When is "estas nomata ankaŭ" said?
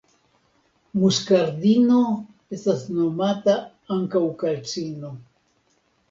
2.57-4.23